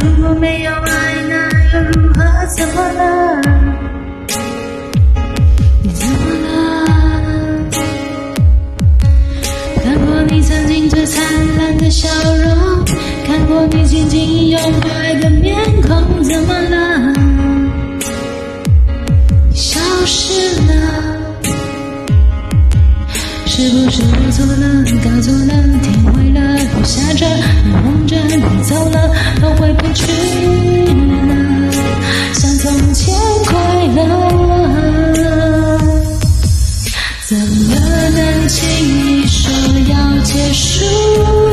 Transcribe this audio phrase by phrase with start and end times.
[0.00, 1.34] 如果没有爱，那
[1.72, 2.20] 又如何？
[2.56, 3.00] 怎么了？
[5.82, 6.14] 你怎么
[6.44, 6.48] 了？
[9.82, 11.24] 看过你曾经最灿
[11.56, 12.84] 烂的笑容，
[13.26, 17.12] 看过你紧紧拥抱爱的面孔，怎么了？
[19.50, 20.72] 你消失了。
[23.46, 25.52] 是不是我错了，搞错了？
[25.82, 27.42] 天灰了，雨下着，眼
[27.82, 28.96] 红着，你走了，
[29.74, 30.02] 不去
[30.86, 31.72] 了，
[32.34, 33.14] 像从前
[33.46, 33.52] 快
[33.94, 34.00] 乐。
[37.26, 37.74] 怎么
[38.10, 39.50] 能轻易说
[39.88, 41.51] 要结束？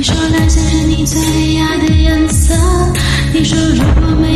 [0.00, 1.20] 你说蓝色是你最
[1.58, 2.54] 爱的颜色。
[3.34, 4.29] 你说如果没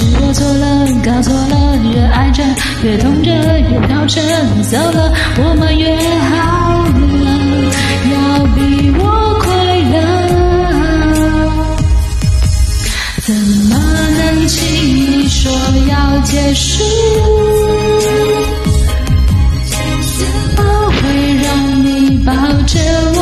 [0.00, 0.64] 是我错了
[1.04, 2.42] 搞错了越爱着
[2.82, 4.22] 越痛着越闹着
[4.56, 5.94] 你走了我们约
[6.30, 6.32] 好
[7.20, 7.26] 了
[8.10, 8.16] 要
[8.54, 8.58] 比
[8.98, 9.02] 我
[9.40, 9.44] 快
[9.92, 9.94] 乐。
[13.26, 13.34] 怎
[13.68, 13.72] 么
[14.16, 15.52] 能轻易说
[15.88, 16.82] 要结束？
[20.16, 20.58] 怎么
[20.90, 20.98] 会
[21.42, 21.46] 让
[21.84, 22.32] 你抱
[22.66, 22.80] 着
[23.16, 23.19] 我？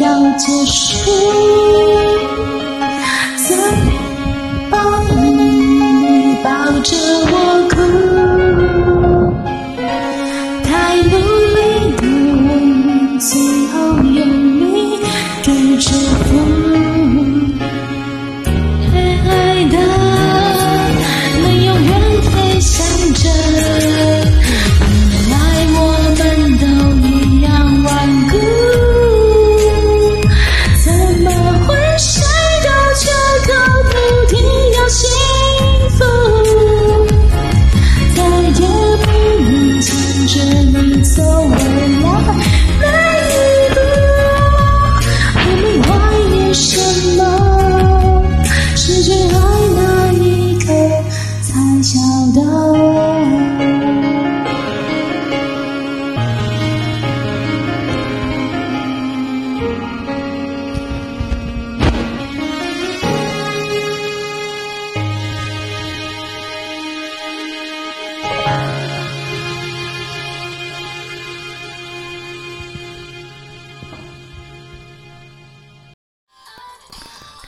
[0.00, 1.10] 要结束
[3.36, 3.54] 在
[4.72, 6.48] 我怀里抱
[6.80, 6.90] 着